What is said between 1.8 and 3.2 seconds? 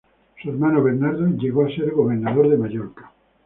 gobernador de Mallorca.